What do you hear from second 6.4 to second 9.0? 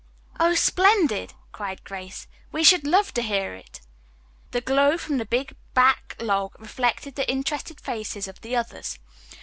reflected the interested faces of the others.